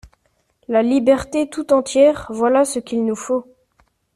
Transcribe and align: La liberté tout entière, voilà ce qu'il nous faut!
La 0.67 0.81
liberté 0.81 1.47
tout 1.47 1.73
entière, 1.73 2.25
voilà 2.31 2.65
ce 2.65 2.79
qu'il 2.79 3.05
nous 3.05 3.15
faut! 3.15 3.45